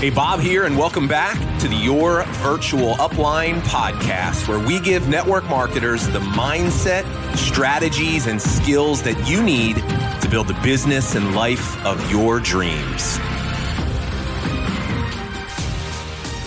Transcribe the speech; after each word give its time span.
Hey, 0.00 0.08
Bob 0.08 0.40
here, 0.40 0.64
and 0.64 0.78
welcome 0.78 1.06
back 1.06 1.36
to 1.60 1.68
the 1.68 1.76
Your 1.76 2.24
Virtual 2.38 2.94
Upline 2.94 3.60
podcast, 3.60 4.48
where 4.48 4.58
we 4.58 4.80
give 4.80 5.08
network 5.08 5.44
marketers 5.44 6.08
the 6.08 6.20
mindset, 6.20 7.04
strategies, 7.36 8.26
and 8.26 8.40
skills 8.40 9.02
that 9.02 9.28
you 9.28 9.42
need 9.42 9.76
to 10.22 10.28
build 10.30 10.48
the 10.48 10.58
business 10.62 11.16
and 11.16 11.34
life 11.34 11.84
of 11.84 12.10
your 12.10 12.40
dreams. 12.40 13.18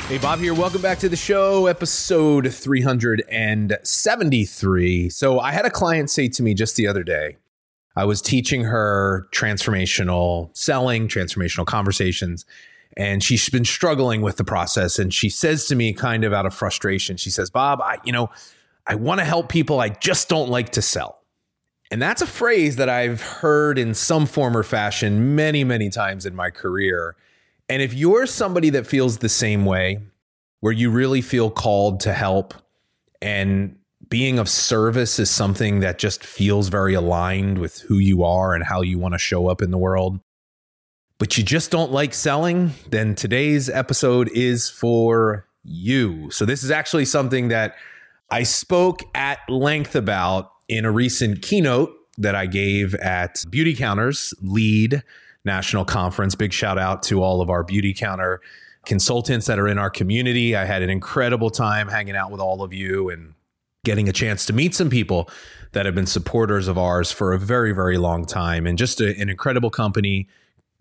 Hey, 0.08 0.18
Bob 0.18 0.40
here. 0.40 0.56
Welcome 0.56 0.82
back 0.82 0.98
to 0.98 1.08
the 1.08 1.16
show, 1.16 1.68
episode 1.68 2.52
373. 2.52 5.10
So, 5.12 5.40
I 5.40 5.52
had 5.52 5.68
a 5.68 5.70
client 5.70 6.10
say 6.10 6.28
to 6.28 6.42
me 6.42 6.56
just 6.56 6.76
the 6.76 6.88
other 6.88 7.04
day, 7.04 7.38
I 7.96 8.06
was 8.06 8.20
teaching 8.20 8.64
her 8.64 9.28
transformational 9.32 10.50
selling, 10.58 11.08
transformational 11.08 11.68
conversations 11.68 12.48
and 12.98 13.24
she's 13.24 13.50
been 13.50 13.66
struggling 13.66 14.22
with 14.22 14.38
the 14.38 14.44
process. 14.44 15.00
And 15.00 15.14
she 15.14 15.30
says 15.30 15.66
to 15.68 15.76
me 15.76 15.94
kind 15.94 16.24
of 16.24 16.34
out 16.34 16.46
of 16.46 16.54
frustration 16.54 17.18
she 17.18 17.30
says 17.30 17.50
bob 17.50 17.82
i 17.82 17.98
you 18.04 18.12
know 18.12 18.30
i 18.88 18.96
want 18.96 19.20
to 19.20 19.26
help 19.26 19.50
people. 19.50 19.80
I 19.80 19.90
just 19.90 20.30
don't 20.30 20.50
like 20.50 20.70
to 20.72 20.82
sell. 20.82 21.20
And 21.92 22.02
that's 22.02 22.22
a 22.22 22.28
phrase 22.28 22.78
that 22.78 22.90
i've 22.90 23.22
heard 23.22 23.78
in 23.78 23.94
some 23.94 24.26
form 24.26 24.56
or 24.56 24.64
fashion 24.64 25.36
many 25.36 25.64
many 25.64 25.90
times 25.90 26.26
in 26.26 26.36
my 26.36 26.50
career. 26.50 27.16
And 27.70 27.82
if 27.82 27.94
you're 27.94 28.26
somebody 28.26 28.70
that 28.72 28.86
feels 28.86 29.20
the 29.20 29.30
same 29.30 29.66
way 29.66 30.00
where 30.60 30.74
you 30.74 30.92
really 30.92 31.22
feel 31.22 31.50
called 31.50 32.00
to 32.02 32.14
help 32.14 32.54
and 33.22 33.78
being 34.10 34.38
of 34.38 34.50
service 34.50 35.18
is 35.18 35.30
something 35.30 35.80
that 35.80 35.98
just 35.98 36.24
feels 36.24 36.68
very 36.68 36.94
aligned 36.94 37.58
with 37.58 37.80
who 37.80 37.98
you 37.98 38.24
are 38.24 38.54
and 38.54 38.64
how 38.64 38.82
you 38.82 39.00
want 39.00 39.14
to 39.14 39.18
show 39.18 39.48
up 39.48 39.62
in 39.62 39.72
the 39.72 39.78
world 39.78 40.20
but 41.24 41.38
you 41.38 41.44
just 41.46 41.72
don't 41.72 41.90
like 41.90 42.14
selling, 42.14 42.74
then 42.90 43.16
today's 43.16 43.70
episode 43.70 44.30
is 44.34 44.70
for 44.70 45.48
you. 45.64 46.30
So, 46.32 46.44
this 46.44 46.64
is 46.64 46.70
actually 46.70 47.06
something 47.06 47.48
that 47.48 47.76
I 48.30 48.44
spoke 48.44 49.00
at 49.16 49.40
length 49.48 49.96
about 49.96 50.52
in 50.68 50.84
a 50.84 50.92
recent 50.92 51.42
keynote 51.42 51.96
that 52.18 52.36
I 52.36 52.46
gave 52.46 52.94
at 52.96 53.36
Beautycounter's 53.48 54.34
lead 54.42 55.02
national 55.46 55.86
conference. 55.86 56.36
Big 56.36 56.52
shout 56.52 56.78
out 56.78 57.04
to 57.04 57.24
all 57.24 57.40
of 57.40 57.50
our 57.50 57.64
Beautycounter 57.64 58.40
consultants 58.86 59.46
that 59.46 59.58
are 59.58 59.70
in 59.70 59.78
our 59.78 59.90
community. 59.90 60.58
I 60.58 60.66
had 60.66 60.82
an 60.82 60.90
incredible 60.90 61.52
time 61.52 61.88
hanging 61.88 62.18
out 62.18 62.32
with 62.32 62.42
all 62.42 62.62
of 62.62 62.74
you 62.74 63.10
and 63.10 63.34
getting 63.86 64.10
a 64.10 64.14
chance 64.14 64.46
to 64.48 64.52
meet 64.52 64.76
some 64.76 64.90
people 64.90 65.30
that 65.72 65.86
have 65.86 65.96
been 65.96 66.06
supporters 66.06 66.68
of 66.68 66.78
ours 66.78 67.14
for 67.14 67.32
a 67.32 67.40
very, 67.40 67.72
very 67.72 67.98
long 67.98 68.26
time 68.26 68.68
and 68.68 68.78
just 68.78 69.00
a, 69.00 69.18
an 69.18 69.30
incredible 69.30 69.70
company 69.70 70.28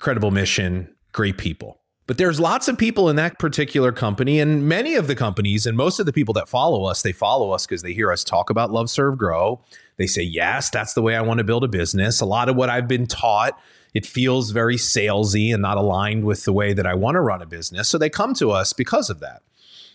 credible 0.03 0.33
mission, 0.33 0.93
great 1.13 1.39
people. 1.39 1.79
But 2.09 2.19
there's 2.19 2.41
lots 2.41 2.67
of 2.67 2.77
people 2.77 3.09
in 3.09 3.15
that 3.17 3.39
particular 3.39 3.93
company, 3.93 4.41
and 4.41 4.69
many 4.69 4.97
of 4.97 5.07
the 5.07 5.15
companies 5.15 5.65
and 5.65 5.77
most 5.77 6.01
of 6.01 6.07
the 6.07 6.13
people 6.13 6.35
that 6.35 6.49
follow 6.49 6.85
us, 6.85 7.03
they 7.03 7.13
follow 7.13 7.53
us 7.53 7.65
because 7.65 7.83
they 7.83 7.93
hear 7.93 8.11
us 8.11 8.25
talk 8.25 8.51
about 8.51 8.73
love, 8.73 8.91
serve, 8.91 9.17
grow. 9.17 9.63
They 9.99 10.09
say, 10.09 10.23
Yes, 10.23 10.71
that's 10.71 10.95
the 10.95 11.03
way 11.03 11.15
I 11.15 11.21
want 11.21 11.39
to 11.39 11.45
build 11.45 11.63
a 11.63 11.69
business. 11.69 12.21
A 12.21 12.27
lot 12.27 12.49
of 12.49 12.57
what 12.57 12.69
I've 12.69 12.89
been 12.89 13.07
taught, 13.07 13.57
it 13.95 14.05
feels 14.05 14.51
very 14.51 14.77
salesy 14.77 15.53
and 15.53 15.63
not 15.63 15.79
aligned 15.79 16.25
with 16.25 16.45
the 16.45 16.53
way 16.53 16.73
that 16.73 16.87
I 16.87 16.95
want 16.95 17.15
to 17.15 17.21
run 17.21 17.41
a 17.41 17.47
business. 17.47 17.89
So 17.89 17.97
they 17.97 18.11
come 18.11 18.35
to 18.35 18.51
us 18.51 18.73
because 18.73 19.09
of 19.09 19.21
that. 19.21 19.43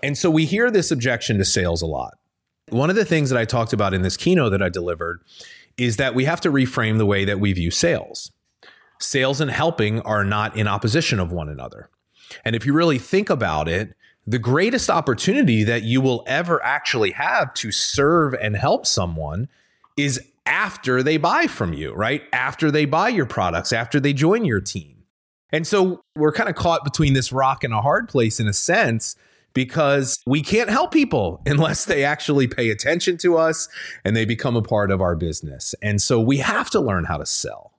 And 0.02 0.18
so 0.18 0.32
we 0.32 0.46
hear 0.46 0.72
this 0.72 0.90
objection 0.90 1.38
to 1.40 1.46
sales 1.46 1.82
a 1.82 1.88
lot. 1.88 2.18
One 2.70 2.90
of 2.90 2.96
the 2.96 3.06
things 3.06 3.30
that 3.30 3.40
I 3.40 3.44
talked 3.44 3.74
about 3.74 3.94
in 3.94 4.04
this 4.04 4.16
keynote 4.16 4.52
that 4.52 4.62
I 4.62 4.70
delivered 4.70 5.22
is 5.78 5.98
that 5.98 6.16
we 6.16 6.24
have 6.24 6.40
to 6.42 6.52
reframe 6.52 6.98
the 6.98 7.06
way 7.06 7.26
that 7.26 7.42
we 7.42 7.52
view 7.52 7.72
sales 7.72 8.32
sales 9.00 9.42
and 9.42 9.52
helping 9.52 10.02
are 10.02 10.24
not 10.24 10.56
in 10.56 10.68
opposition 10.68 11.20
of 11.20 11.32
one 11.32 11.50
another. 11.50 11.90
And 12.44 12.56
if 12.56 12.66
you 12.66 12.74
really 12.74 13.00
think 13.00 13.30
about 13.30 13.68
it, 13.68 13.96
the 14.26 14.40
greatest 14.40 14.90
opportunity 14.90 15.64
that 15.64 15.84
you 15.84 16.02
will 16.02 16.24
ever 16.28 16.62
actually 16.64 17.12
have 17.12 17.54
to 17.56 17.72
serve 17.72 18.34
and 18.34 18.58
help 18.58 18.86
someone 18.86 19.48
is 19.96 20.20
after 20.46 21.02
they 21.02 21.18
buy 21.18 21.48
from 21.48 21.74
you, 21.74 21.94
right? 21.94 22.24
After 22.34 22.70
they 22.70 22.86
buy 22.86 23.10
your 23.10 23.26
products, 23.26 23.72
after 23.72 24.00
they 24.00 24.14
join 24.14 24.46
your 24.46 24.60
team. 24.60 25.04
And 25.52 25.66
so 25.66 26.02
we're 26.16 26.34
kind 26.34 26.50
of 26.50 26.56
caught 26.56 26.84
between 26.84 27.14
this 27.14 27.32
rock 27.32 27.64
and 27.64 27.74
a 27.74 27.82
hard 27.82 28.10
place 28.10 28.40
in 28.40 28.48
a 28.48 28.54
sense 28.54 29.16
because 29.54 30.20
we 30.28 30.42
can't 30.42 30.70
help 30.70 30.92
people 30.92 31.42
unless 31.46 31.86
they 31.86 32.04
actually 32.04 32.48
pay 32.48 32.70
attention 32.70 33.18
to 33.18 33.38
us 33.38 33.70
and 34.04 34.16
they 34.16 34.26
become 34.26 34.56
a 34.56 34.62
part 34.62 34.92
of 34.92 35.02
our 35.02 35.16
business. 35.16 35.74
And 35.82 36.02
so 36.02 36.20
we 36.20 36.38
have 36.38 36.70
to 36.72 36.80
learn 36.80 37.06
how 37.06 37.18
to 37.18 37.26
sell. 37.26 37.77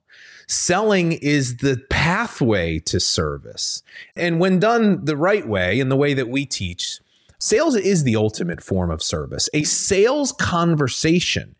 Selling 0.49 1.11
is 1.11 1.57
the 1.57 1.79
pathway 1.91 2.79
to 2.79 2.99
service. 2.99 3.83
And 4.15 4.39
when 4.39 4.59
done 4.59 5.05
the 5.05 5.15
right 5.15 5.47
way, 5.47 5.79
in 5.79 5.89
the 5.89 5.95
way 5.95 6.15
that 6.15 6.27
we 6.27 6.47
teach, 6.47 6.99
sales 7.37 7.75
is 7.75 8.03
the 8.03 8.15
ultimate 8.15 8.63
form 8.63 8.89
of 8.89 9.03
service. 9.03 9.47
A 9.53 9.61
sales 9.61 10.31
conversation 10.31 11.55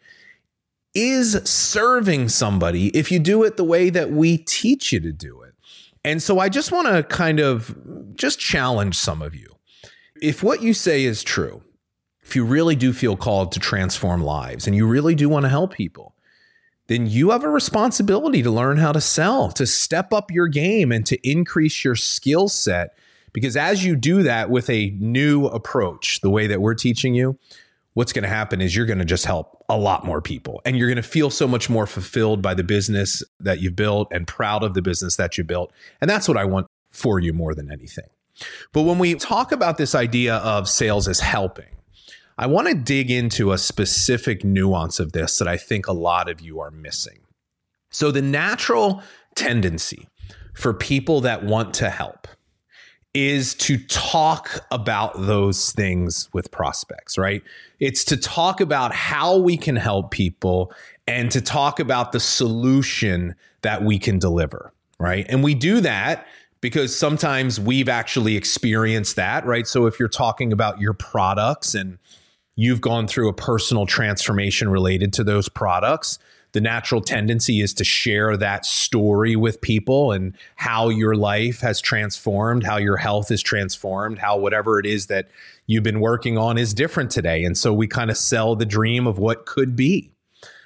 is 0.95 1.39
serving 1.47 2.29
somebody 2.29 2.87
if 2.97 3.11
you 3.11 3.19
do 3.19 3.43
it 3.43 3.57
the 3.57 3.63
way 3.63 3.91
that 3.91 4.09
we 4.09 4.39
teach 4.39 4.91
you 4.91 4.99
to 5.01 5.11
do 5.11 5.43
it. 5.43 5.53
And 6.03 6.23
so 6.23 6.39
I 6.39 6.49
just 6.49 6.71
want 6.71 6.87
to 6.87 7.03
kind 7.03 7.39
of 7.39 7.75
just 8.15 8.39
challenge 8.39 8.97
some 8.97 9.21
of 9.21 9.35
you. 9.35 9.55
If 10.19 10.41
what 10.41 10.63
you 10.63 10.73
say 10.73 11.03
is 11.03 11.21
true, 11.21 11.61
if 12.23 12.35
you 12.35 12.43
really 12.43 12.75
do 12.75 12.91
feel 12.91 13.15
called 13.15 13.51
to 13.51 13.59
transform 13.59 14.23
lives 14.23 14.65
and 14.65 14.75
you 14.75 14.87
really 14.87 15.13
do 15.13 15.29
want 15.29 15.43
to 15.43 15.49
help 15.49 15.73
people, 15.73 16.15
then 16.89 17.05
you 17.05 17.29
have 17.29 17.43
a 17.43 17.49
responsibility 17.49 18.41
to 18.41 18.49
learn 18.49 18.77
how 18.77 18.91
to 18.91 18.99
sell, 18.99 19.51
to 19.51 19.67
step 19.67 20.11
up 20.11 20.31
your 20.31 20.47
game 20.47 20.91
and 20.91 21.05
to 21.05 21.17
increase 21.27 21.85
your 21.85 21.95
skill 21.95 22.47
set. 22.47 22.97
Because 23.31 23.55
as 23.55 23.85
you 23.85 23.95
do 23.95 24.23
that 24.23 24.49
with 24.49 24.71
a 24.71 24.89
new 24.99 25.45
approach, 25.45 26.19
the 26.21 26.31
way 26.31 26.47
that 26.47 26.61
we're 26.61 26.73
teaching 26.73 27.13
you, 27.13 27.37
what's 27.93 28.11
going 28.11 28.23
to 28.23 28.29
happen 28.29 28.59
is 28.59 28.75
you're 28.75 28.87
going 28.87 28.97
to 28.97 29.05
just 29.05 29.25
help 29.25 29.63
a 29.69 29.77
lot 29.77 30.03
more 30.03 30.19
people 30.19 30.61
and 30.65 30.77
you're 30.77 30.87
going 30.87 30.95
to 30.95 31.03
feel 31.03 31.29
so 31.29 31.47
much 31.47 31.69
more 31.69 31.85
fulfilled 31.85 32.41
by 32.41 32.55
the 32.55 32.63
business 32.63 33.21
that 33.39 33.61
you've 33.61 33.75
built 33.75 34.07
and 34.11 34.25
proud 34.25 34.63
of 34.63 34.73
the 34.73 34.81
business 34.81 35.15
that 35.17 35.37
you 35.37 35.43
built. 35.43 35.71
And 36.01 36.09
that's 36.09 36.27
what 36.27 36.37
I 36.37 36.45
want 36.45 36.65
for 36.89 37.19
you 37.19 37.33
more 37.33 37.53
than 37.53 37.71
anything. 37.71 38.09
But 38.73 38.81
when 38.81 38.97
we 38.97 39.13
talk 39.13 39.51
about 39.51 39.77
this 39.77 39.93
idea 39.93 40.37
of 40.37 40.67
sales 40.67 41.07
as 41.07 41.19
helping, 41.19 41.67
I 42.39 42.45
want 42.45 42.69
to 42.69 42.73
dig 42.73 43.11
into 43.11 43.51
a 43.51 43.57
specific 43.57 44.45
nuance 44.45 45.01
of 45.01 45.11
this 45.11 45.39
that 45.39 45.47
I 45.49 45.57
think 45.57 45.87
a 45.87 45.91
lot 45.91 46.29
of 46.29 46.39
you 46.39 46.61
are 46.61 46.71
missing. 46.71 47.19
So, 47.91 48.11
the 48.11 48.21
natural 48.21 49.03
tendency 49.35 50.07
for 50.53 50.73
people 50.73 51.19
that 51.21 51.43
want 51.43 51.73
to 51.75 51.89
help 51.89 52.29
is 53.13 53.53
to 53.55 53.77
talk 53.87 54.65
about 54.71 55.11
those 55.17 55.73
things 55.73 56.29
with 56.31 56.49
prospects, 56.49 57.17
right? 57.17 57.43
It's 57.81 58.05
to 58.05 58.15
talk 58.15 58.61
about 58.61 58.93
how 58.93 59.35
we 59.35 59.57
can 59.57 59.75
help 59.75 60.11
people 60.11 60.71
and 61.07 61.29
to 61.31 61.41
talk 61.41 61.81
about 61.81 62.13
the 62.13 62.21
solution 62.21 63.35
that 63.63 63.83
we 63.83 63.99
can 63.99 64.17
deliver, 64.17 64.71
right? 64.97 65.25
And 65.27 65.43
we 65.43 65.55
do 65.55 65.81
that 65.81 66.25
because 66.61 66.95
sometimes 66.95 67.59
we've 67.59 67.89
actually 67.89 68.37
experienced 68.37 69.17
that, 69.17 69.45
right? 69.45 69.67
So 69.67 69.87
if 69.87 69.99
you're 69.99 70.07
talking 70.07 70.53
about 70.53 70.79
your 70.79 70.93
products 70.93 71.75
and 71.75 71.97
you've 72.59 72.81
gone 72.81 73.07
through 73.07 73.29
a 73.29 73.33
personal 73.33 73.85
transformation 73.85 74.67
related 74.67 75.13
to 75.13 75.23
those 75.23 75.47
products, 75.47 76.19
the 76.51 76.59
natural 76.59 76.99
tendency 76.99 77.61
is 77.61 77.73
to 77.73 77.85
share 77.85 78.35
that 78.35 78.65
story 78.65 79.37
with 79.37 79.61
people 79.61 80.11
and 80.11 80.35
how 80.57 80.89
your 80.89 81.15
life 81.15 81.61
has 81.61 81.79
transformed, 81.79 82.65
how 82.65 82.75
your 82.75 82.97
health 82.97 83.31
is 83.31 83.41
transformed, 83.41 84.19
how 84.19 84.37
whatever 84.37 84.77
it 84.77 84.85
is 84.85 85.07
that 85.07 85.29
you've 85.67 85.83
been 85.83 86.01
working 86.01 86.37
on 86.37 86.57
is 86.57 86.73
different 86.73 87.11
today. 87.11 87.45
And 87.45 87.57
so 87.57 87.71
we 87.73 87.87
kind 87.87 88.11
of 88.11 88.17
sell 88.17 88.57
the 88.57 88.65
dream 88.65 89.07
of 89.07 89.17
what 89.17 89.45
could 89.45 89.77
be. 89.77 90.11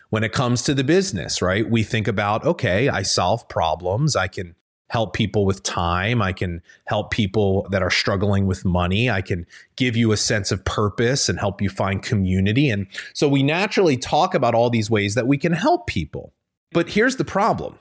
When 0.09 0.23
it 0.23 0.31
comes 0.31 0.63
to 0.63 0.73
the 0.73 0.83
business, 0.83 1.43
right? 1.43 1.69
We 1.69 1.83
think 1.83 2.07
about, 2.07 2.43
okay, 2.43 2.89
I 2.89 3.03
solve 3.03 3.47
problems. 3.49 4.15
I 4.15 4.27
can 4.27 4.55
help 4.93 5.13
people 5.13 5.43
with 5.43 5.63
time. 5.63 6.21
I 6.21 6.33
can 6.33 6.61
help 6.85 7.09
people 7.09 7.65
that 7.71 7.81
are 7.81 7.89
struggling 7.89 8.45
with 8.45 8.63
money. 8.63 9.09
I 9.09 9.21
can 9.21 9.47
give 9.75 9.97
you 9.97 10.11
a 10.11 10.17
sense 10.17 10.51
of 10.51 10.63
purpose 10.65 11.27
and 11.27 11.39
help 11.39 11.63
you 11.63 11.69
find 11.69 12.03
community. 12.03 12.69
And 12.69 12.85
so 13.11 13.27
we 13.27 13.41
naturally 13.41 13.97
talk 13.97 14.35
about 14.35 14.53
all 14.53 14.69
these 14.69 14.91
ways 14.91 15.15
that 15.15 15.25
we 15.25 15.39
can 15.39 15.51
help 15.51 15.87
people. 15.87 16.31
But 16.71 16.89
here's 16.89 17.15
the 17.15 17.25
problem 17.25 17.79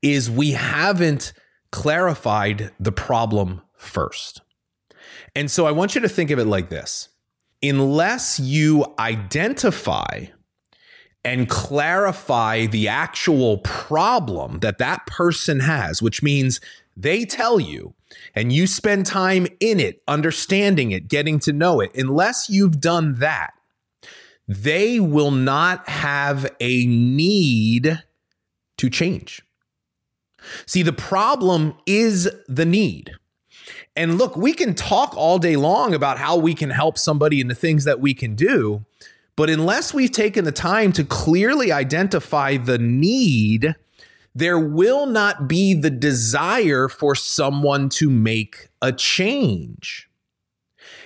is 0.00 0.30
we 0.30 0.52
haven't 0.52 1.34
clarified 1.72 2.70
the 2.80 2.92
problem 2.92 3.60
first. 3.76 4.40
And 5.36 5.50
so 5.50 5.66
I 5.66 5.72
want 5.72 5.94
you 5.94 6.00
to 6.00 6.08
think 6.08 6.30
of 6.30 6.38
it 6.38 6.46
like 6.46 6.70
this. 6.70 7.10
Unless 7.62 8.40
you 8.40 8.86
identify 8.98 10.28
and 11.24 11.48
clarify 11.48 12.66
the 12.66 12.88
actual 12.88 13.58
problem 13.58 14.60
that 14.60 14.78
that 14.78 15.06
person 15.06 15.60
has, 15.60 16.00
which 16.00 16.22
means 16.22 16.60
they 16.96 17.24
tell 17.24 17.60
you 17.60 17.94
and 18.34 18.52
you 18.52 18.66
spend 18.66 19.06
time 19.06 19.46
in 19.60 19.78
it, 19.78 20.02
understanding 20.08 20.92
it, 20.92 21.08
getting 21.08 21.38
to 21.40 21.52
know 21.52 21.80
it, 21.80 21.90
unless 21.94 22.48
you've 22.48 22.80
done 22.80 23.16
that, 23.16 23.52
they 24.48 24.98
will 24.98 25.30
not 25.30 25.88
have 25.88 26.50
a 26.58 26.86
need 26.86 28.02
to 28.78 28.90
change. 28.90 29.42
See, 30.66 30.82
the 30.82 30.92
problem 30.92 31.74
is 31.86 32.30
the 32.48 32.64
need. 32.64 33.12
And 33.94 34.18
look, 34.18 34.36
we 34.36 34.52
can 34.52 34.74
talk 34.74 35.14
all 35.16 35.38
day 35.38 35.56
long 35.56 35.94
about 35.94 36.18
how 36.18 36.36
we 36.36 36.54
can 36.54 36.70
help 36.70 36.96
somebody 36.96 37.40
and 37.40 37.50
the 37.50 37.54
things 37.54 37.84
that 37.84 38.00
we 38.00 38.14
can 38.14 38.34
do. 38.34 38.84
But 39.40 39.48
unless 39.48 39.94
we've 39.94 40.12
taken 40.12 40.44
the 40.44 40.52
time 40.52 40.92
to 40.92 41.02
clearly 41.02 41.72
identify 41.72 42.58
the 42.58 42.76
need, 42.76 43.74
there 44.34 44.58
will 44.58 45.06
not 45.06 45.48
be 45.48 45.72
the 45.72 45.88
desire 45.88 46.88
for 46.88 47.14
someone 47.14 47.88
to 47.88 48.10
make 48.10 48.68
a 48.82 48.92
change. 48.92 50.10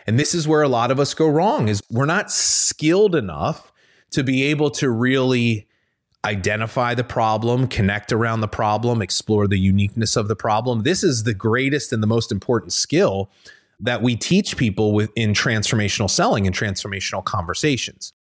And 0.04 0.18
this 0.18 0.34
is 0.34 0.48
where 0.48 0.62
a 0.62 0.68
lot 0.68 0.90
of 0.90 0.98
us 0.98 1.14
go 1.14 1.28
wrong 1.28 1.68
is 1.68 1.80
we're 1.92 2.06
not 2.06 2.28
skilled 2.28 3.14
enough 3.14 3.72
to 4.10 4.24
be 4.24 4.42
able 4.42 4.70
to 4.72 4.90
really 4.90 5.68
identify 6.24 6.92
the 6.92 7.04
problem, 7.04 7.68
connect 7.68 8.10
around 8.10 8.40
the 8.40 8.48
problem, 8.48 9.00
explore 9.00 9.46
the 9.46 9.60
uniqueness 9.60 10.16
of 10.16 10.26
the 10.26 10.34
problem. 10.34 10.82
This 10.82 11.04
is 11.04 11.22
the 11.22 11.34
greatest 11.34 11.92
and 11.92 12.02
the 12.02 12.08
most 12.08 12.32
important 12.32 12.72
skill 12.72 13.30
that 13.78 14.02
we 14.02 14.16
teach 14.16 14.56
people 14.56 14.90
within 14.92 15.34
transformational 15.34 16.10
selling 16.10 16.48
and 16.48 16.56
transformational 16.56 17.22
conversations. 17.22 18.12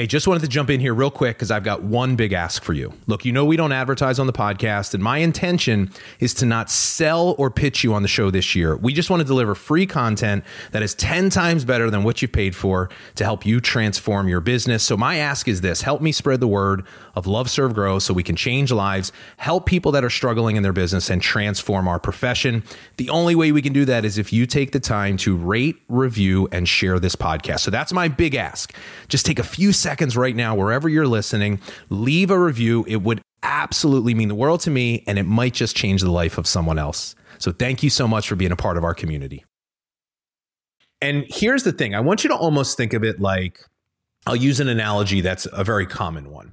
Hey, 0.00 0.06
just 0.06 0.28
wanted 0.28 0.42
to 0.42 0.48
jump 0.48 0.70
in 0.70 0.78
here 0.78 0.94
real 0.94 1.10
quick 1.10 1.34
because 1.34 1.50
I've 1.50 1.64
got 1.64 1.82
one 1.82 2.14
big 2.14 2.32
ask 2.32 2.62
for 2.62 2.72
you. 2.72 2.92
Look, 3.08 3.24
you 3.24 3.32
know 3.32 3.44
we 3.44 3.56
don't 3.56 3.72
advertise 3.72 4.20
on 4.20 4.28
the 4.28 4.32
podcast, 4.32 4.94
and 4.94 5.02
my 5.02 5.18
intention 5.18 5.90
is 6.20 6.34
to 6.34 6.46
not 6.46 6.70
sell 6.70 7.34
or 7.36 7.50
pitch 7.50 7.82
you 7.82 7.94
on 7.94 8.02
the 8.02 8.08
show 8.08 8.30
this 8.30 8.54
year. 8.54 8.76
We 8.76 8.92
just 8.92 9.10
want 9.10 9.22
to 9.22 9.26
deliver 9.26 9.56
free 9.56 9.86
content 9.86 10.44
that 10.70 10.84
is 10.84 10.94
10 10.94 11.30
times 11.30 11.64
better 11.64 11.90
than 11.90 12.04
what 12.04 12.22
you've 12.22 12.30
paid 12.30 12.54
for 12.54 12.90
to 13.16 13.24
help 13.24 13.44
you 13.44 13.60
transform 13.60 14.28
your 14.28 14.38
business. 14.38 14.84
So, 14.84 14.96
my 14.96 15.16
ask 15.16 15.48
is 15.48 15.62
this 15.62 15.82
help 15.82 16.00
me 16.00 16.12
spread 16.12 16.38
the 16.38 16.46
word 16.46 16.86
of 17.16 17.26
Love, 17.26 17.50
Serve, 17.50 17.74
Grow 17.74 17.98
so 17.98 18.14
we 18.14 18.22
can 18.22 18.36
change 18.36 18.70
lives, 18.70 19.10
help 19.36 19.66
people 19.66 19.90
that 19.90 20.04
are 20.04 20.10
struggling 20.10 20.54
in 20.54 20.62
their 20.62 20.72
business, 20.72 21.10
and 21.10 21.20
transform 21.20 21.88
our 21.88 21.98
profession. 21.98 22.62
The 22.98 23.10
only 23.10 23.34
way 23.34 23.50
we 23.50 23.62
can 23.62 23.72
do 23.72 23.84
that 23.86 24.04
is 24.04 24.16
if 24.16 24.32
you 24.32 24.46
take 24.46 24.70
the 24.70 24.78
time 24.78 25.16
to 25.16 25.36
rate, 25.36 25.82
review, 25.88 26.46
and 26.52 26.68
share 26.68 27.00
this 27.00 27.16
podcast. 27.16 27.62
So, 27.62 27.72
that's 27.72 27.92
my 27.92 28.06
big 28.06 28.36
ask. 28.36 28.72
Just 29.08 29.26
take 29.26 29.40
a 29.40 29.42
few 29.42 29.72
seconds 29.72 29.87
seconds 29.88 30.18
right 30.18 30.36
now, 30.36 30.54
wherever 30.54 30.86
you're 30.86 31.06
listening, 31.06 31.58
leave 31.88 32.30
a 32.30 32.38
review. 32.38 32.84
It 32.86 32.96
would 32.96 33.22
absolutely 33.42 34.12
mean 34.12 34.28
the 34.28 34.34
world 34.34 34.60
to 34.60 34.70
me, 34.70 35.02
and 35.06 35.18
it 35.18 35.22
might 35.22 35.54
just 35.54 35.74
change 35.74 36.02
the 36.02 36.10
life 36.10 36.36
of 36.36 36.46
someone 36.46 36.78
else. 36.78 37.14
So 37.38 37.52
thank 37.52 37.82
you 37.82 37.88
so 37.88 38.06
much 38.06 38.28
for 38.28 38.36
being 38.36 38.52
a 38.52 38.56
part 38.56 38.76
of 38.76 38.84
our 38.84 38.92
community. 38.92 39.46
And 41.00 41.24
here's 41.28 41.62
the 41.62 41.72
thing 41.72 41.94
I 41.94 42.00
want 42.00 42.22
you 42.22 42.28
to 42.28 42.36
almost 42.36 42.76
think 42.76 42.92
of 42.92 43.02
it 43.02 43.18
like 43.18 43.64
I'll 44.26 44.36
use 44.36 44.60
an 44.60 44.68
analogy 44.68 45.22
that's 45.22 45.46
a 45.54 45.64
very 45.64 45.86
common 45.86 46.30
one. 46.30 46.52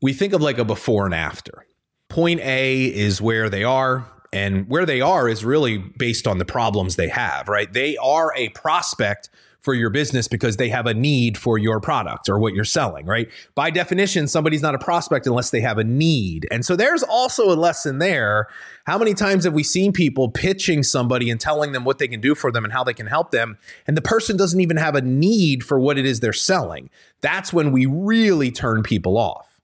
We 0.00 0.14
think 0.14 0.32
of 0.32 0.40
like 0.40 0.56
a 0.56 0.64
before 0.64 1.04
and 1.04 1.14
after. 1.14 1.66
Point 2.08 2.40
A 2.40 2.84
is 2.86 3.20
where 3.20 3.50
they 3.50 3.64
are, 3.64 4.10
and 4.32 4.66
where 4.70 4.86
they 4.86 5.02
are 5.02 5.28
is 5.28 5.44
really 5.44 5.76
based 5.76 6.26
on 6.26 6.38
the 6.38 6.46
problems 6.46 6.96
they 6.96 7.08
have, 7.08 7.46
right? 7.46 7.70
They 7.70 7.98
are 7.98 8.32
a 8.34 8.48
prospect 8.50 9.28
for 9.64 9.72
your 9.72 9.88
business 9.88 10.28
because 10.28 10.58
they 10.58 10.68
have 10.68 10.84
a 10.84 10.92
need 10.92 11.38
for 11.38 11.56
your 11.56 11.80
product 11.80 12.28
or 12.28 12.38
what 12.38 12.52
you're 12.52 12.66
selling, 12.66 13.06
right? 13.06 13.30
By 13.54 13.70
definition, 13.70 14.28
somebody's 14.28 14.60
not 14.60 14.74
a 14.74 14.78
prospect 14.78 15.26
unless 15.26 15.48
they 15.48 15.62
have 15.62 15.78
a 15.78 15.84
need. 15.84 16.46
And 16.50 16.66
so 16.66 16.76
there's 16.76 17.02
also 17.02 17.50
a 17.50 17.56
lesson 17.56 17.98
there. 17.98 18.46
How 18.84 18.98
many 18.98 19.14
times 19.14 19.44
have 19.44 19.54
we 19.54 19.62
seen 19.62 19.92
people 19.92 20.30
pitching 20.30 20.82
somebody 20.82 21.30
and 21.30 21.40
telling 21.40 21.72
them 21.72 21.82
what 21.84 21.96
they 21.96 22.06
can 22.06 22.20
do 22.20 22.34
for 22.34 22.52
them 22.52 22.64
and 22.64 22.74
how 22.74 22.84
they 22.84 22.92
can 22.92 23.06
help 23.06 23.30
them, 23.30 23.56
and 23.86 23.96
the 23.96 24.02
person 24.02 24.36
doesn't 24.36 24.60
even 24.60 24.76
have 24.76 24.94
a 24.94 25.00
need 25.00 25.64
for 25.64 25.80
what 25.80 25.96
it 25.96 26.04
is 26.04 26.20
they're 26.20 26.34
selling? 26.34 26.90
That's 27.22 27.50
when 27.50 27.72
we 27.72 27.86
really 27.86 28.50
turn 28.50 28.82
people 28.82 29.16
off. 29.16 29.62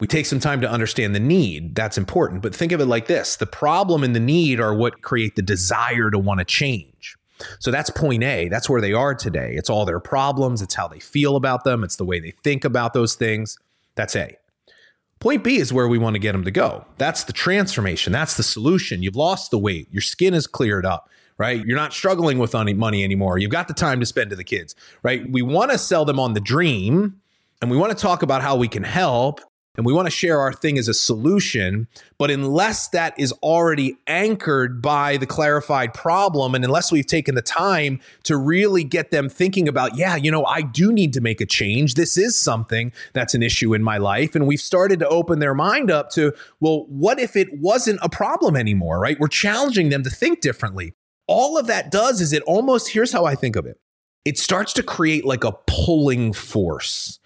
We 0.00 0.08
take 0.08 0.26
some 0.26 0.40
time 0.40 0.60
to 0.62 0.68
understand 0.68 1.14
the 1.14 1.20
need. 1.20 1.76
That's 1.76 1.96
important. 1.96 2.42
But 2.42 2.52
think 2.52 2.72
of 2.72 2.80
it 2.80 2.86
like 2.86 3.06
this 3.06 3.36
the 3.36 3.46
problem 3.46 4.02
and 4.02 4.14
the 4.14 4.20
need 4.20 4.58
are 4.58 4.74
what 4.74 5.02
create 5.02 5.36
the 5.36 5.42
desire 5.42 6.10
to 6.10 6.18
want 6.18 6.40
to 6.40 6.44
change. 6.44 7.16
So 7.58 7.70
that's 7.70 7.90
point 7.90 8.22
A. 8.22 8.48
That's 8.48 8.68
where 8.68 8.80
they 8.80 8.92
are 8.92 9.14
today. 9.14 9.54
It's 9.56 9.70
all 9.70 9.84
their 9.84 10.00
problems, 10.00 10.62
it's 10.62 10.74
how 10.74 10.88
they 10.88 11.00
feel 11.00 11.36
about 11.36 11.64
them, 11.64 11.84
it's 11.84 11.96
the 11.96 12.04
way 12.04 12.20
they 12.20 12.32
think 12.42 12.64
about 12.64 12.92
those 12.92 13.14
things. 13.14 13.58
That's 13.96 14.16
A. 14.16 14.36
Point 15.20 15.42
B 15.42 15.56
is 15.56 15.72
where 15.72 15.88
we 15.88 15.96
want 15.98 16.14
to 16.14 16.20
get 16.20 16.32
them 16.32 16.44
to 16.44 16.50
go. 16.50 16.84
That's 16.98 17.24
the 17.24 17.32
transformation. 17.32 18.12
That's 18.12 18.36
the 18.36 18.42
solution. 18.42 19.02
You've 19.02 19.16
lost 19.16 19.50
the 19.50 19.58
weight. 19.58 19.88
Your 19.90 20.02
skin 20.02 20.34
is 20.34 20.46
cleared 20.46 20.84
up, 20.84 21.08
right? 21.38 21.64
You're 21.64 21.78
not 21.78 21.92
struggling 21.92 22.38
with 22.38 22.52
money 22.52 23.02
anymore. 23.02 23.38
You've 23.38 23.50
got 23.50 23.68
the 23.68 23.74
time 23.74 24.00
to 24.00 24.06
spend 24.06 24.30
to 24.30 24.36
the 24.36 24.44
kids, 24.44 24.74
right? 25.02 25.28
We 25.30 25.40
want 25.40 25.70
to 25.70 25.78
sell 25.78 26.04
them 26.04 26.20
on 26.20 26.34
the 26.34 26.40
dream 26.40 27.20
and 27.62 27.70
we 27.70 27.76
want 27.76 27.96
to 27.96 27.98
talk 27.98 28.22
about 28.22 28.42
how 28.42 28.56
we 28.56 28.68
can 28.68 28.82
help 28.82 29.40
and 29.76 29.84
we 29.84 29.92
want 29.92 30.06
to 30.06 30.10
share 30.10 30.40
our 30.40 30.52
thing 30.52 30.78
as 30.78 30.86
a 30.86 30.94
solution. 30.94 31.88
But 32.16 32.30
unless 32.30 32.88
that 32.88 33.18
is 33.18 33.32
already 33.42 33.96
anchored 34.06 34.80
by 34.80 35.16
the 35.16 35.26
clarified 35.26 35.94
problem, 35.94 36.54
and 36.54 36.64
unless 36.64 36.92
we've 36.92 37.06
taken 37.06 37.34
the 37.34 37.42
time 37.42 38.00
to 38.24 38.36
really 38.36 38.84
get 38.84 39.10
them 39.10 39.28
thinking 39.28 39.66
about, 39.66 39.96
yeah, 39.96 40.14
you 40.14 40.30
know, 40.30 40.44
I 40.44 40.62
do 40.62 40.92
need 40.92 41.12
to 41.14 41.20
make 41.20 41.40
a 41.40 41.46
change. 41.46 41.94
This 41.94 42.16
is 42.16 42.36
something 42.36 42.92
that's 43.14 43.34
an 43.34 43.42
issue 43.42 43.74
in 43.74 43.82
my 43.82 43.98
life. 43.98 44.34
And 44.34 44.46
we've 44.46 44.60
started 44.60 45.00
to 45.00 45.08
open 45.08 45.40
their 45.40 45.54
mind 45.54 45.90
up 45.90 46.10
to, 46.10 46.32
well, 46.60 46.86
what 46.88 47.18
if 47.18 47.34
it 47.34 47.48
wasn't 47.58 47.98
a 48.02 48.08
problem 48.08 48.56
anymore, 48.56 49.00
right? 49.00 49.18
We're 49.18 49.28
challenging 49.28 49.88
them 49.88 50.04
to 50.04 50.10
think 50.10 50.40
differently. 50.40 50.94
All 51.26 51.58
of 51.58 51.66
that 51.66 51.90
does 51.90 52.20
is 52.20 52.32
it 52.32 52.42
almost, 52.44 52.90
here's 52.90 53.12
how 53.12 53.24
I 53.24 53.34
think 53.34 53.56
of 53.56 53.66
it 53.66 53.78
it 54.24 54.38
starts 54.38 54.72
to 54.72 54.82
create 54.82 55.24
like 55.24 55.44
a 55.44 55.52
pulling 55.66 56.32
force 56.32 57.18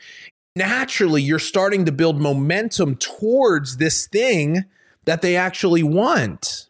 naturally 0.59 1.23
you're 1.23 1.39
starting 1.39 1.87
to 1.87 1.93
build 1.93 2.21
momentum 2.21 2.97
towards 2.97 3.79
this 3.79 4.07
thing 4.07 4.65
that 5.05 5.23
they 5.23 5.37
actually 5.37 5.83
want. 5.83 6.69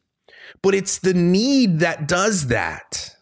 But 0.62 0.74
it's 0.74 0.98
the 0.98 1.14
need 1.14 1.80
that 1.80 2.06
does 2.06 2.46
that. 2.48 3.16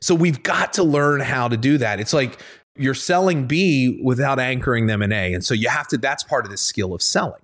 So 0.00 0.14
we've 0.14 0.42
got 0.42 0.72
to 0.74 0.82
learn 0.82 1.20
how 1.20 1.48
to 1.48 1.56
do 1.56 1.76
that. 1.78 2.00
It's 2.00 2.14
like 2.14 2.40
you're 2.76 2.94
selling 2.94 3.46
B 3.46 4.00
without 4.02 4.38
anchoring 4.38 4.86
them 4.86 5.02
in 5.02 5.12
A. 5.12 5.34
And 5.34 5.44
so 5.44 5.52
you 5.52 5.68
have 5.68 5.88
to, 5.88 5.98
that's 5.98 6.22
part 6.22 6.46
of 6.46 6.50
the 6.50 6.56
skill 6.56 6.94
of 6.94 7.02
selling. 7.02 7.42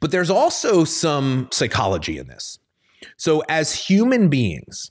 But 0.00 0.10
there's 0.10 0.30
also 0.30 0.84
some 0.84 1.48
psychology 1.52 2.18
in 2.18 2.26
this. 2.26 2.58
So 3.16 3.42
as 3.48 3.74
human 3.74 4.28
beings, 4.28 4.90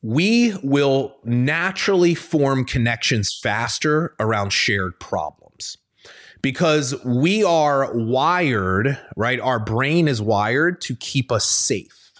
we 0.00 0.56
will 0.62 1.16
naturally 1.24 2.14
form 2.14 2.64
connections 2.64 3.38
faster 3.40 4.14
around 4.18 4.50
shared 4.52 4.98
problems 4.98 5.41
because 6.42 7.02
we 7.04 7.44
are 7.44 7.92
wired, 7.94 8.98
right? 9.16 9.40
Our 9.40 9.60
brain 9.60 10.08
is 10.08 10.20
wired 10.20 10.80
to 10.82 10.96
keep 10.96 11.30
us 11.30 11.46
safe. 11.46 12.12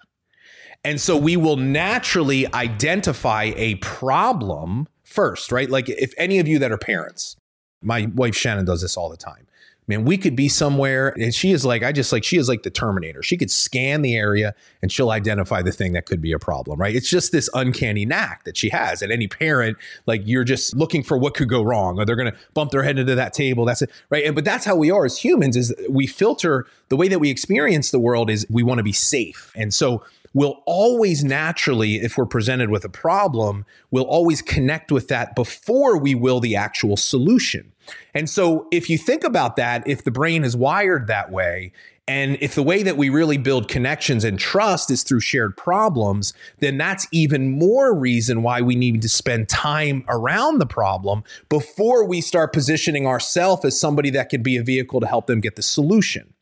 And 0.85 1.01
so 1.01 1.17
we 1.17 1.37
will 1.37 1.57
naturally 1.57 2.53
identify 2.55 3.53
a 3.57 3.77
problem 3.77 4.89
first, 5.05 5.53
right? 5.53 5.69
Like 5.69 5.89
if 5.89 6.15
any 6.17 6.39
of 6.39 6.49
you 6.49 6.59
that 6.61 6.73
are 6.73 6.79
parents, 6.79 7.37
my 7.83 8.11
wife 8.15 8.35
Shannon 8.35 8.65
does 8.65 8.83
this 8.83 8.97
all 8.97 9.09
the 9.09 9.17
time 9.17 9.47
man, 9.89 10.05
we 10.05 10.17
could 10.17 10.37
be 10.37 10.49
somewhere. 10.49 11.09
And 11.19 11.35
she 11.35 11.53
is 11.53 11.65
like, 11.65 11.83
I 11.83 11.93
just 11.93 12.13
like, 12.13 12.25
she 12.25 12.37
is 12.37 12.49
like 12.49 12.63
the 12.63 12.71
Terminator. 12.71 13.23
She 13.23 13.37
could 13.37 13.51
scan 13.51 14.03
the 14.03 14.17
area 14.17 14.55
and 14.81 14.93
she'll 14.93 15.11
identify 15.11 15.63
the 15.63 15.73
thing 15.73 15.93
that 15.93 16.07
could 16.07 16.21
be 16.21 16.33
a 16.33 16.39
problem, 16.39 16.81
right? 16.81 16.95
It's 16.95 17.11
just 17.11 17.33
this 17.33 17.51
uncanny 17.55 18.07
knack 18.07 18.45
that 18.45 18.57
she 18.57 18.69
has. 18.71 19.03
And 19.03 19.13
any 19.13 19.29
parent, 19.29 19.77
like, 20.07 20.23
you're 20.25 20.45
just 20.45 20.77
looking 20.77 21.03
for 21.03 21.19
what 21.19 21.35
could 21.35 21.49
go 21.49 21.63
wrong 21.63 21.99
or 21.99 22.05
they're 22.05 22.17
going 22.17 22.31
to 22.33 22.39
bump 22.55 22.71
their 22.71 22.83
head 22.83 22.99
into 22.99 23.15
that 23.15 23.33
table. 23.33 23.65
That's 23.65 23.83
it, 23.83 23.91
right? 24.11 24.25
And, 24.25 24.35
but 24.35 24.45
that's 24.45 24.65
how 24.65 24.77
we 24.77 24.91
are 24.91 25.05
as 25.05 25.19
humans 25.19 25.57
is 25.57 25.75
we 25.89 26.07
filter 26.07 26.67
the 26.89 26.97
way 26.97 27.09
that 27.09 27.19
we 27.19 27.31
experience 27.31 27.91
the 27.91 27.99
world 27.99 28.31
is 28.31 28.47
we 28.49 28.63
want 28.63 28.79
to 28.79 28.85
be 28.85 28.93
safe. 28.93 29.53
And 29.57 29.75
so, 29.75 30.05
we'll 30.35 30.63
always 30.65 31.23
naturally, 31.23 31.97
if 31.97 32.17
we're 32.17 32.27
presented 32.27 32.71
with 32.71 32.85
a 32.85 32.89
problem, 32.89 33.67
we'll 33.91 34.05
always 34.05 34.41
connect 34.41 34.91
with 34.91 35.09
that 35.09 35.35
before 35.35 35.99
we 35.99 36.15
will 36.15 36.41
the 36.41 36.57
actual 36.57 36.97
solution. 36.97 37.72
And 38.15 38.29
so, 38.29 38.69
if 38.71 38.91
you 38.91 38.99
think 38.99 39.25
about 39.25 39.57
that, 39.57 39.87
if 39.87 40.05
the 40.05 40.11
brain 40.11 40.45
is 40.45 40.57
wired 40.57 41.07
that 41.07 41.31
way, 41.31 41.73
and 42.09 42.37
if 42.41 42.55
the 42.57 42.63
way 42.65 42.83
that 42.83 42.97
we 42.97 43.11
really 43.11 43.39
build 43.39 43.69
connections 43.69 44.25
and 44.25 44.39
trust 44.39 44.91
is 44.91 45.05
through 45.05 45.21
shared 45.21 45.57
problems, 45.57 46.35
then 46.59 46.77
that's 46.77 47.07
even 47.13 47.59
more 47.59 47.95
reason 47.95 48.43
why 48.43 48.61
we 48.61 48.75
need 48.75 49.01
to 49.03 49.09
spend 49.09 49.49
time 49.49 50.05
around 50.09 50.59
the 50.59 50.67
problem 50.67 51.23
before 51.49 52.05
we 52.05 52.21
start 52.21 52.53
positioning 52.53 53.07
ourselves 53.07 53.65
as 53.65 53.79
somebody 53.79 54.11
that 54.11 54.31
could 54.31 54.43
be 54.43 54.57
a 54.57 54.65
vehicle 54.65 55.01
to 55.01 55.07
help 55.07 55.27
them 55.27 55.41
get 55.41 55.55
the 55.55 55.63
solution. 55.63 56.35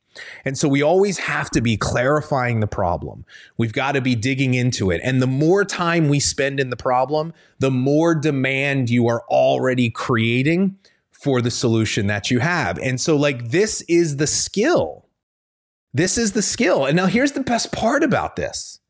And 0.45 0.59
so 0.59 0.67
we 0.67 0.83
always 0.83 1.19
have 1.19 1.51
to 1.51 1.61
be 1.61 1.77
clarifying 1.77 2.61
the 2.61 2.67
problem. 2.67 3.25
We've 3.57 3.73
got 3.73 3.93
to 3.93 4.01
be 4.01 4.15
digging 4.15 4.55
into 4.55 4.91
it. 4.91 5.01
And 5.05 5.23
the 5.23 5.27
more 5.27 5.65
time 5.65 6.09
we 6.09 6.21
spend 6.21 6.59
in 6.59 6.71
the 6.71 6.77
problem, 6.77 7.33
the 7.59 7.71
more 7.71 8.15
demand 8.15 8.91
you 8.91 9.07
are 9.09 9.23
already 9.29 9.91
creating 9.91 10.79
for 11.23 11.41
the 11.41 11.51
solution 11.51 12.07
that 12.07 12.31
you 12.31 12.39
have. 12.41 12.79
And 12.79 13.01
so, 13.01 13.17
like, 13.17 13.51
this 13.51 13.83
is 13.83 14.17
the 14.17 14.27
skill. 14.27 15.07
This 15.93 16.17
is 16.17 16.33
the 16.33 16.43
skill. 16.43 16.87
And 16.87 16.97
now, 16.97 17.07
here's 17.07 17.33
the 17.33 17.43
best 17.43 17.73
part 17.73 18.03
about 18.03 18.37
this 18.37 18.81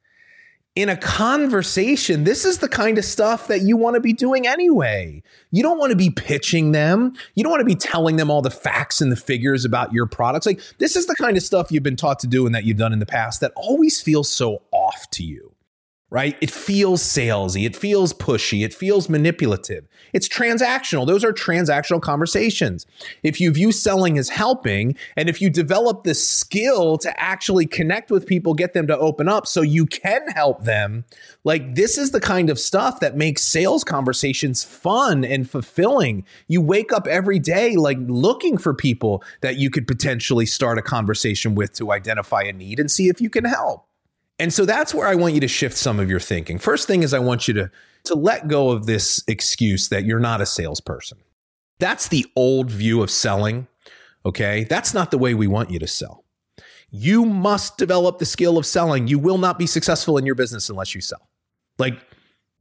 in 0.77 0.89
a 0.89 0.97
conversation, 0.97 2.23
this 2.25 2.45
is 2.45 2.59
the 2.59 2.69
kind 2.69 2.97
of 2.97 3.05
stuff 3.05 3.49
that 3.49 3.63
you 3.63 3.77
want 3.77 3.95
to 3.95 4.01
be 4.01 4.13
doing 4.13 4.47
anyway. 4.47 5.23
You 5.51 5.63
don't 5.65 5.79
want 5.79 5.91
to 5.91 5.97
be 5.97 6.11
pitching 6.11 6.71
them. 6.71 7.15
You 7.35 7.43
don't 7.43 7.51
want 7.51 7.61
to 7.61 7.67
be 7.67 7.75
telling 7.75 8.17
them 8.17 8.31
all 8.31 8.41
the 8.41 8.51
facts 8.51 9.01
and 9.01 9.11
the 9.11 9.17
figures 9.17 9.65
about 9.65 9.93
your 9.93 10.07
products. 10.07 10.47
Like, 10.47 10.61
this 10.79 10.95
is 10.95 11.07
the 11.07 11.17
kind 11.17 11.37
of 11.37 11.43
stuff 11.43 11.73
you've 11.73 11.83
been 11.83 11.97
taught 11.97 12.21
to 12.21 12.29
do 12.29 12.47
and 12.47 12.55
that 12.55 12.65
you've 12.65 12.77
done 12.77 12.93
in 12.93 13.01
the 13.01 13.07
past 13.07 13.41
that 13.41 13.53
always 13.57 14.01
feels 14.01 14.31
so 14.31 14.63
off 14.71 15.11
to 15.11 15.25
you. 15.25 15.53
Right? 16.11 16.37
It 16.41 16.51
feels 16.51 17.03
salesy, 17.03 17.65
it 17.65 17.77
feels 17.77 18.13
pushy, 18.13 18.65
it 18.65 18.75
feels 18.75 19.09
manipulative. 19.09 19.87
It's 20.13 20.29
transactional. 20.29 21.07
Those 21.07 21.25
are 21.25 21.33
transactional 21.33 22.03
conversations. 22.03 22.85
If 23.23 23.41
you 23.41 23.53
view 23.53 23.71
selling 23.71 24.19
as 24.19 24.29
helping, 24.29 24.97
and 25.17 25.29
if 25.29 25.41
you 25.41 25.49
develop 25.51 26.03
the 26.03 26.15
skill 26.15 26.99
to 26.99 27.21
actually 27.21 27.67
connect 27.67 28.11
with 28.11 28.27
people, 28.27 28.55
get 28.55 28.73
them 28.73 28.89
to 28.89 28.99
open 28.99 29.29
up 29.29 29.47
so 29.47 29.63
you 29.63 29.87
can 29.87 30.29
help 30.29 30.65
them, 30.65 31.05
like 31.45 31.77
this 31.77 31.97
is 31.97 32.11
the 32.11 32.21
kind 32.21 32.51
of 32.51 32.59
stuff 32.59 32.99
that 33.01 33.17
makes 33.17 33.43
sales 33.43 33.85
conversations 33.85 34.65
fun 34.65 35.25
and 35.25 35.49
fulfilling. 35.49 36.25
You 36.49 36.61
wake 36.61 36.93
up 36.93 37.07
every 37.07 37.39
day 37.39 37.77
like 37.77 37.99
looking 38.01 38.59
for 38.59 38.75
people 38.75 39.23
that 39.43 39.57
you 39.59 39.71
could 39.71 39.87
potentially 39.87 40.47
start 40.47 40.77
a 40.77 40.83
conversation 40.83 41.55
with 41.55 41.73
to 41.75 41.93
identify 41.93 42.43
a 42.43 42.53
need 42.53 42.81
and 42.81 42.91
see 42.91 43.09
if 43.09 43.21
you 43.21 43.31
can 43.31 43.45
help. 43.45 43.87
And 44.41 44.55
so 44.55 44.65
that's 44.65 44.95
where 44.95 45.07
I 45.07 45.17
want 45.17 45.35
you 45.35 45.41
to 45.41 45.49
shift 45.49 45.77
some 45.77 46.01
of 46.01 46.09
your 46.09 46.19
thinking. 46.19 46.59
First 46.59 46.87
thing 46.87 47.03
is 47.03 47.13
I 47.13 47.19
want 47.19 47.47
you 47.47 47.55
to 47.55 47.71
to 48.05 48.15
let 48.15 48.49
go 48.49 48.71
of 48.71 48.87
this 48.87 49.23
excuse 49.29 49.91
that 49.91 50.07
you're 50.07 50.19
not 50.19 50.41
a 50.41 50.47
salesperson. 50.47 51.19
That's 51.79 52.09
the 52.09 52.25
old 52.35 52.71
view 52.71 53.03
of 53.03 53.11
selling, 53.11 53.67
okay? 54.25 54.65
That's 54.65 54.95
not 54.95 55.11
the 55.11 55.19
way 55.19 55.35
we 55.35 55.47
want 55.47 55.71
you 55.71 55.79
to 55.79 55.87
sell. 55.87 56.25
You 56.91 57.27
must 57.27 57.77
develop 57.77 58.19
the 58.19 58.25
skill 58.25 58.57
of 58.57 58.65
selling. 58.65 59.07
You 59.07 59.19
will 59.19 59.37
not 59.37 59.59
be 59.59 59.67
successful 59.67 60.17
in 60.17 60.25
your 60.25 60.35
business 60.35 60.71
unless 60.71 60.95
you 60.95 61.03
sell. 61.03 61.29
Like 61.79 62.01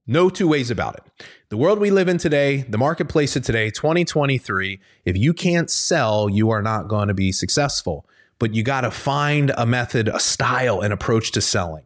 no 0.05 0.29
two 0.29 0.49
ways 0.49 0.69
about 0.69 0.95
it. 0.95 1.25
The 1.47 1.57
world 1.57 1.79
we 1.79 1.91
live 1.91 2.09
in 2.09 2.17
today, 2.17 2.65
the 2.67 2.77
marketplace 2.77 3.37
of 3.37 3.43
today, 3.43 3.71
2023, 3.71 4.81
if 5.05 5.15
you 5.15 5.33
can't 5.33 5.69
sell, 5.69 6.27
you 6.29 6.49
are 6.49 6.61
not 6.61 6.89
going 6.89 7.07
to 7.07 7.13
be 7.13 7.31
successful 7.31 8.05
but 8.39 8.55
you 8.55 8.63
got 8.63 8.81
to 8.81 8.91
find 8.91 9.51
a 9.57 9.65
method, 9.65 10.07
a 10.07 10.19
style, 10.19 10.81
an 10.81 10.91
approach 10.91 11.31
to 11.33 11.41
selling 11.41 11.83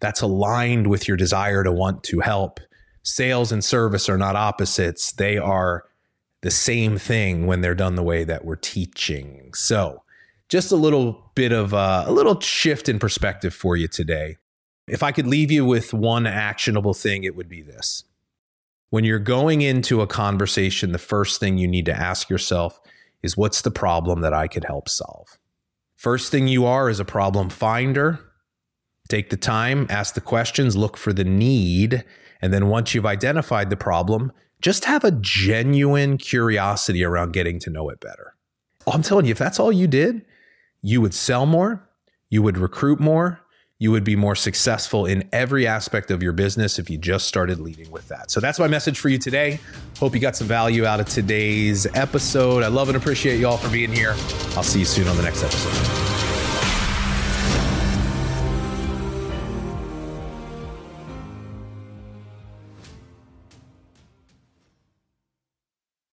that's 0.00 0.20
aligned 0.20 0.88
with 0.88 1.08
your 1.08 1.16
desire 1.16 1.64
to 1.64 1.72
want 1.72 2.02
to 2.04 2.20
help. 2.20 2.60
Sales 3.02 3.50
and 3.50 3.64
service 3.64 4.08
are 4.08 4.18
not 4.18 4.36
opposites, 4.36 5.12
they 5.12 5.38
are 5.38 5.84
the 6.42 6.50
same 6.50 6.98
thing 6.98 7.46
when 7.46 7.60
they're 7.60 7.74
done 7.74 7.94
the 7.94 8.02
way 8.02 8.24
that 8.24 8.44
we're 8.44 8.56
teaching. 8.56 9.50
So, 9.54 10.02
just 10.48 10.70
a 10.70 10.76
little 10.76 11.30
bit 11.34 11.52
of 11.52 11.72
a, 11.72 12.04
a 12.06 12.12
little 12.12 12.38
shift 12.40 12.88
in 12.88 12.98
perspective 12.98 13.54
for 13.54 13.76
you 13.76 13.88
today. 13.88 14.36
If 14.86 15.02
I 15.02 15.12
could 15.12 15.26
leave 15.26 15.50
you 15.50 15.64
with 15.64 15.94
one 15.94 16.26
actionable 16.26 16.92
thing, 16.94 17.24
it 17.24 17.34
would 17.36 17.48
be 17.48 17.62
this. 17.62 18.04
When 18.90 19.04
you're 19.04 19.18
going 19.18 19.62
into 19.62 20.02
a 20.02 20.06
conversation, 20.06 20.92
the 20.92 20.98
first 20.98 21.40
thing 21.40 21.56
you 21.56 21.66
need 21.66 21.86
to 21.86 21.94
ask 21.94 22.28
yourself 22.28 22.78
is 23.22 23.36
what's 23.36 23.62
the 23.62 23.70
problem 23.70 24.20
that 24.20 24.34
I 24.34 24.48
could 24.48 24.64
help 24.64 24.88
solve? 24.88 25.38
First 26.02 26.32
thing 26.32 26.48
you 26.48 26.66
are 26.66 26.90
is 26.90 26.98
a 26.98 27.04
problem 27.04 27.48
finder. 27.48 28.18
Take 29.08 29.30
the 29.30 29.36
time, 29.36 29.86
ask 29.88 30.14
the 30.14 30.20
questions, 30.20 30.74
look 30.74 30.96
for 30.96 31.12
the 31.12 31.22
need. 31.22 32.02
And 32.40 32.52
then 32.52 32.66
once 32.66 32.92
you've 32.92 33.06
identified 33.06 33.70
the 33.70 33.76
problem, 33.76 34.32
just 34.60 34.86
have 34.86 35.04
a 35.04 35.12
genuine 35.12 36.18
curiosity 36.18 37.04
around 37.04 37.32
getting 37.32 37.60
to 37.60 37.70
know 37.70 37.88
it 37.88 38.00
better. 38.00 38.34
I'm 38.84 39.02
telling 39.02 39.26
you, 39.26 39.30
if 39.30 39.38
that's 39.38 39.60
all 39.60 39.70
you 39.70 39.86
did, 39.86 40.26
you 40.80 41.00
would 41.00 41.14
sell 41.14 41.46
more, 41.46 41.88
you 42.28 42.42
would 42.42 42.58
recruit 42.58 42.98
more, 42.98 43.38
you 43.82 43.90
would 43.90 44.04
be 44.04 44.14
more 44.14 44.36
successful 44.36 45.06
in 45.06 45.28
every 45.32 45.66
aspect 45.66 46.12
of 46.12 46.22
your 46.22 46.32
business 46.32 46.78
if 46.78 46.88
you 46.88 46.96
just 46.96 47.26
started 47.26 47.58
leading 47.58 47.90
with 47.90 48.06
that. 48.06 48.30
So 48.30 48.38
that's 48.38 48.60
my 48.60 48.68
message 48.68 49.00
for 49.00 49.08
you 49.08 49.18
today. 49.18 49.58
Hope 49.98 50.14
you 50.14 50.20
got 50.20 50.36
some 50.36 50.46
value 50.46 50.86
out 50.86 51.00
of 51.00 51.08
today's 51.08 51.84
episode. 51.96 52.62
I 52.62 52.68
love 52.68 52.90
and 52.90 52.96
appreciate 52.96 53.40
you 53.40 53.48
all 53.48 53.56
for 53.56 53.68
being 53.70 53.90
here. 53.90 54.12
I'll 54.54 54.62
see 54.62 54.78
you 54.78 54.84
soon 54.84 55.08
on 55.08 55.16
the 55.16 55.24
next 55.24 55.42
episode. 55.42 56.11